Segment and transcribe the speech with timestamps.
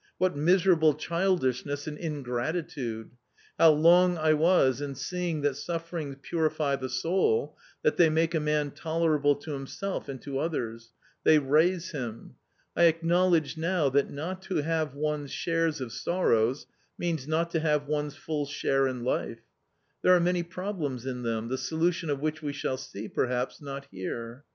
[0.17, 3.11] What miserable childishness and ingratitude!
[3.59, 8.39] How long I was in seeing that sufferings purify the soul, that they make a
[8.39, 10.91] man tolerable to himself and to others;
[11.23, 12.33] they raise him
[12.75, 16.65] I acknowledge now that not to have one's shares of sorrows
[16.97, 19.43] means not to have one's full share in life j
[20.01, 23.85] there are many problems in them, the solution of which we shall see, perhaps, not
[23.91, 24.45] here.